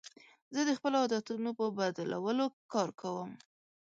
[0.55, 3.31] زه د خپلو عادتونو په بدلولو کار کوم.